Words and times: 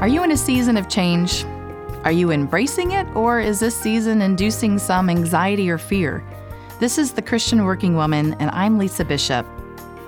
Are 0.00 0.06
you 0.06 0.22
in 0.22 0.30
a 0.30 0.36
season 0.36 0.76
of 0.76 0.88
change? 0.88 1.44
Are 2.04 2.12
you 2.12 2.30
embracing 2.30 2.92
it, 2.92 3.04
or 3.16 3.40
is 3.40 3.58
this 3.58 3.74
season 3.74 4.22
inducing 4.22 4.78
some 4.78 5.10
anxiety 5.10 5.68
or 5.68 5.76
fear? 5.76 6.22
This 6.78 6.98
is 6.98 7.10
The 7.10 7.20
Christian 7.20 7.64
Working 7.64 7.96
Woman, 7.96 8.36
and 8.38 8.48
I'm 8.52 8.78
Lisa 8.78 9.04
Bishop. 9.04 9.44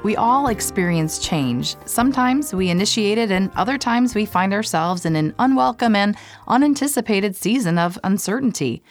We 0.04 0.14
all 0.14 0.46
experience 0.46 1.18
change. 1.18 1.74
Sometimes 1.86 2.54
we 2.54 2.70
initiate 2.70 3.18
it, 3.18 3.32
and 3.32 3.50
other 3.56 3.76
times 3.76 4.14
we 4.14 4.26
find 4.26 4.52
ourselves 4.52 5.04
in 5.04 5.16
an 5.16 5.34
unwelcome 5.40 5.96
and 5.96 6.16
unanticipated 6.46 7.34
season 7.34 7.76
of 7.76 7.98
uncertainty. 8.04 8.84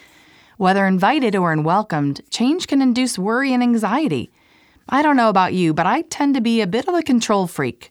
Whether 0.58 0.86
invited 0.86 1.34
or 1.34 1.50
unwelcomed, 1.50 2.20
change 2.28 2.66
can 2.66 2.82
induce 2.82 3.18
worry 3.18 3.54
and 3.54 3.62
anxiety. 3.62 4.30
I 4.86 5.00
don't 5.00 5.16
know 5.16 5.30
about 5.30 5.54
you, 5.54 5.72
but 5.72 5.86
I 5.86 6.02
tend 6.02 6.34
to 6.34 6.42
be 6.42 6.60
a 6.60 6.66
bit 6.66 6.88
of 6.88 6.94
a 6.94 7.02
control 7.02 7.46
freak. 7.46 7.90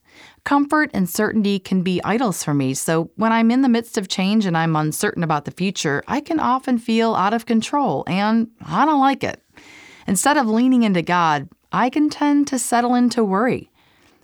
Comfort 0.49 0.89
and 0.95 1.07
certainty 1.07 1.59
can 1.59 1.83
be 1.83 2.01
idols 2.03 2.43
for 2.43 2.55
me, 2.55 2.73
so 2.73 3.11
when 3.17 3.31
I'm 3.31 3.51
in 3.51 3.61
the 3.61 3.69
midst 3.69 3.99
of 3.99 4.07
change 4.07 4.47
and 4.47 4.57
I'm 4.57 4.75
uncertain 4.75 5.21
about 5.23 5.45
the 5.45 5.51
future, 5.51 6.03
I 6.07 6.21
can 6.21 6.39
often 6.39 6.79
feel 6.79 7.13
out 7.13 7.35
of 7.35 7.45
control, 7.45 8.03
and 8.07 8.47
I 8.65 8.83
don't 8.83 8.99
like 8.99 9.23
it. 9.23 9.43
Instead 10.07 10.37
of 10.37 10.47
leaning 10.47 10.81
into 10.81 11.03
God, 11.03 11.49
I 11.71 11.91
can 11.91 12.09
tend 12.09 12.47
to 12.47 12.57
settle 12.57 12.95
into 12.95 13.23
worry. 13.23 13.69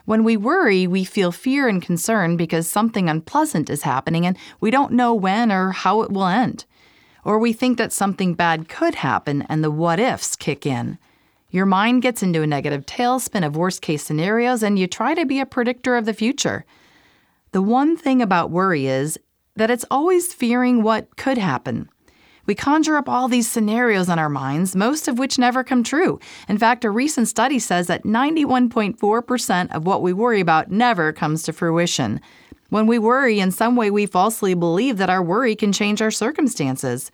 When 0.05 0.23
we 0.23 0.35
worry, 0.35 0.87
we 0.87 1.03
feel 1.03 1.31
fear 1.31 1.67
and 1.67 1.79
concern 1.79 2.37
because 2.37 2.67
something 2.67 3.07
unpleasant 3.07 3.69
is 3.69 3.83
happening 3.83 4.25
and 4.25 4.35
we 4.59 4.71
don't 4.71 4.93
know 4.93 5.13
when 5.13 5.51
or 5.51 5.73
how 5.73 6.01
it 6.01 6.09
will 6.09 6.25
end. 6.25 6.65
Or 7.23 7.37
we 7.37 7.53
think 7.53 7.77
that 7.77 7.93
something 7.93 8.33
bad 8.33 8.67
could 8.67 8.95
happen 8.95 9.43
and 9.43 9.63
the 9.63 9.69
what 9.69 9.99
ifs 9.99 10.35
kick 10.35 10.65
in. 10.65 10.97
Your 11.55 11.65
mind 11.65 12.01
gets 12.01 12.21
into 12.21 12.41
a 12.41 12.47
negative 12.47 12.85
tailspin 12.85 13.45
of 13.45 13.55
worst 13.55 13.81
case 13.81 14.03
scenarios 14.03 14.61
and 14.61 14.77
you 14.77 14.87
try 14.87 15.13
to 15.13 15.25
be 15.25 15.39
a 15.39 15.45
predictor 15.45 15.95
of 15.95 16.03
the 16.03 16.13
future. 16.13 16.65
The 17.53 17.61
one 17.61 17.95
thing 17.95 18.21
about 18.21 18.51
worry 18.51 18.87
is 18.87 19.17
that 19.55 19.71
it's 19.71 19.85
always 19.89 20.33
fearing 20.33 20.83
what 20.83 21.15
could 21.15 21.37
happen. 21.37 21.87
We 22.45 22.55
conjure 22.55 22.97
up 22.97 23.07
all 23.07 23.29
these 23.29 23.49
scenarios 23.49 24.09
in 24.09 24.19
our 24.19 24.27
minds, 24.27 24.75
most 24.75 25.07
of 25.07 25.17
which 25.17 25.39
never 25.39 25.63
come 25.63 25.81
true. 25.81 26.19
In 26.49 26.57
fact, 26.57 26.83
a 26.83 26.89
recent 26.89 27.29
study 27.29 27.59
says 27.59 27.87
that 27.87 28.03
91.4% 28.03 29.73
of 29.73 29.85
what 29.85 30.01
we 30.01 30.11
worry 30.11 30.41
about 30.41 30.71
never 30.71 31.13
comes 31.13 31.41
to 31.43 31.53
fruition. 31.53 32.19
When 32.67 32.85
we 32.85 32.99
worry, 32.99 33.39
in 33.39 33.51
some 33.51 33.77
way 33.77 33.89
we 33.89 34.07
falsely 34.07 34.55
believe 34.55 34.97
that 34.97 35.09
our 35.09 35.23
worry 35.23 35.55
can 35.55 35.71
change 35.71 36.01
our 36.01 36.11
circumstances. 36.11 37.11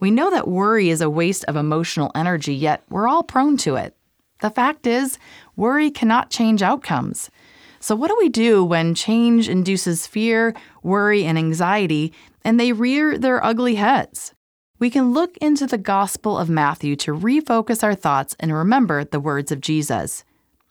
We 0.00 0.10
know 0.10 0.30
that 0.30 0.48
worry 0.48 0.90
is 0.90 1.00
a 1.00 1.10
waste 1.10 1.44
of 1.44 1.56
emotional 1.56 2.10
energy, 2.14 2.54
yet 2.54 2.82
we're 2.88 3.08
all 3.08 3.22
prone 3.22 3.56
to 3.58 3.76
it. 3.76 3.94
The 4.40 4.50
fact 4.50 4.86
is, 4.86 5.18
worry 5.56 5.90
cannot 5.90 6.30
change 6.30 6.62
outcomes. 6.62 7.30
So, 7.78 7.94
what 7.94 8.08
do 8.08 8.16
we 8.18 8.28
do 8.28 8.64
when 8.64 8.94
change 8.94 9.48
induces 9.48 10.06
fear, 10.06 10.54
worry, 10.82 11.24
and 11.24 11.38
anxiety, 11.38 12.12
and 12.42 12.58
they 12.58 12.72
rear 12.72 13.16
their 13.18 13.44
ugly 13.44 13.76
heads? 13.76 14.34
we 14.80 14.90
can 14.90 15.12
look 15.12 15.36
into 15.36 15.66
the 15.66 15.78
Gospel 15.78 16.38
of 16.38 16.48
Matthew 16.48 16.96
to 16.96 17.12
refocus 17.12 17.84
our 17.84 17.94
thoughts 17.94 18.34
and 18.40 18.52
remember 18.52 19.04
the 19.04 19.20
words 19.20 19.52
of 19.52 19.60
Jesus. 19.60 20.24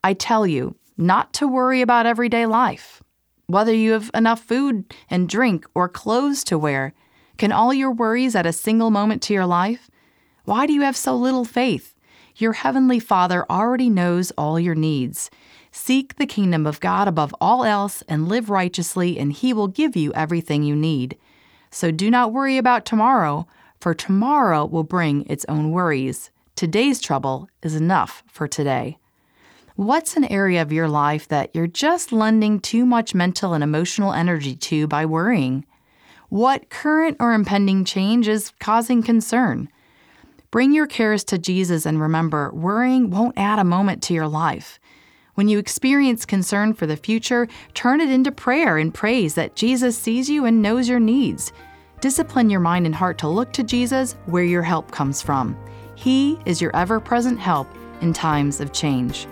I 0.04 0.16
tell 0.16 0.48
you, 0.48 0.76
not 0.98 1.32
to 1.34 1.48
worry 1.48 1.82
about 1.82 2.08
everyday 2.08 2.48
life. 2.48 3.04
Whether 3.46 3.74
you 3.74 3.92
have 3.92 4.10
enough 4.16 4.42
food 4.42 4.94
and 5.12 5.30
drink 5.30 5.68
or 5.76 5.88
clothes 5.88 6.44
to 6.46 6.58
wear, 6.58 6.94
can 7.40 7.52
all 7.54 7.74
your 7.74 7.92
worries 7.92 8.36
add 8.36 8.46
a 8.46 8.54
single 8.54 8.92
moment 8.92 9.22
to 9.24 9.34
your 9.34 9.46
life? 9.46 9.90
Why 10.44 10.68
do 10.68 10.74
you 10.74 10.82
have 10.82 10.98
so 10.98 11.16
little 11.16 11.46
faith? 11.46 11.96
Your 12.36 12.54
heavenly 12.54 13.00
Father 13.00 13.46
already 13.50 13.90
knows 13.90 14.32
all 14.32 14.60
your 14.60 14.76
needs. 14.76 15.32
Seek 15.72 16.16
the 16.16 16.26
kingdom 16.26 16.68
of 16.68 16.82
God 16.82 17.08
above 17.08 17.34
all 17.40 17.64
else 17.64 18.04
and 18.10 18.28
live 18.28 18.50
righteously, 18.50 19.18
and 19.18 19.32
He 19.32 19.54
will 19.54 19.70
give 19.70 19.96
you 19.96 20.12
everything 20.14 20.64
you 20.64 20.76
need. 20.76 21.18
So 21.72 21.92
do 21.92 22.12
not 22.12 22.34
worry 22.34 22.58
about 22.58 22.86
tomorrow 22.86 23.48
for 23.80 23.94
tomorrow 23.94 24.66
will 24.66 24.84
bring 24.84 25.26
its 25.28 25.46
own 25.48 25.72
worries. 25.72 26.32
Today's 26.56 27.00
trouble 27.00 27.48
is 27.64 27.74
enough 27.74 28.22
for 28.28 28.48
today. 28.48 28.98
What's 29.78 30.18
an 30.18 30.26
area 30.26 30.62
of 30.62 30.74
your 30.74 30.90
life 30.90 31.26
that 31.30 31.56
you're 31.56 31.68
just 31.68 32.12
lending 32.12 32.60
too 32.60 32.86
much 32.86 33.16
mental 33.16 33.54
and 33.54 33.64
emotional 33.64 34.12
energy 34.12 34.58
to 34.58 34.88
by 34.88 35.06
worrying? 35.06 35.66
What 36.30 36.70
current 36.70 37.18
or 37.20 37.34
impending 37.34 37.86
change 37.86 38.28
is 38.28 38.54
causing 38.60 39.02
concern? 39.02 39.68
Bring 40.52 40.72
your 40.72 40.86
cares 40.86 41.24
to 41.24 41.40
Jesus 41.40 41.88
and 41.88 42.00
remember, 42.00 42.52
worrying 42.54 43.10
won't 43.10 43.38
add 43.38 43.58
a 43.58 43.64
moment 43.64 44.04
to 44.04 44.14
your 44.14 44.28
life. 44.28 44.80
When 45.34 45.48
you 45.48 45.58
experience 45.58 46.28
concern 46.28 46.76
for 46.76 46.86
the 46.86 46.98
future, 46.98 47.48
turn 47.74 48.00
it 48.00 48.12
into 48.12 48.32
prayer 48.32 48.78
and 48.78 48.94
praise 48.94 49.34
that 49.34 49.56
Jesus 49.56 49.98
sees 49.98 50.30
you 50.30 50.46
and 50.46 50.62
knows 50.62 50.88
your 50.88 51.00
needs. 51.00 51.52
Discipline 52.00 52.52
your 52.52 52.60
mind 52.60 52.86
and 52.86 52.94
heart 52.94 53.18
to 53.20 53.28
look 53.28 53.52
to 53.54 53.64
Jesus 53.64 54.16
where 54.28 54.44
your 54.44 54.64
help 54.64 54.92
comes 54.92 55.24
from. 55.24 55.58
He 55.96 56.38
is 56.46 56.62
your 56.62 56.76
ever 56.76 57.00
present 57.00 57.40
help 57.40 57.68
in 58.02 58.14
times 58.14 58.62
of 58.62 58.72
change. 58.72 59.26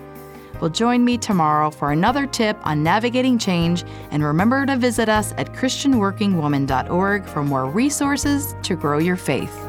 Well, 0.59 0.69
join 0.69 1.05
me 1.05 1.17
tomorrow 1.17 1.69
for 1.69 1.91
another 1.91 2.25
tip 2.25 2.57
on 2.65 2.83
navigating 2.83 3.37
change, 3.37 3.83
and 4.11 4.23
remember 4.23 4.65
to 4.65 4.75
visit 4.75 5.09
us 5.09 5.33
at 5.37 5.53
ChristianWorkingWoman.org 5.53 7.25
for 7.25 7.43
more 7.43 7.69
resources 7.69 8.55
to 8.63 8.75
grow 8.75 8.97
your 8.97 9.17
faith. 9.17 9.66